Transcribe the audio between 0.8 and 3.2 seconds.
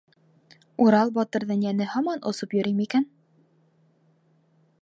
Урал батырҙың йәне һаман осоп йөрөй микән?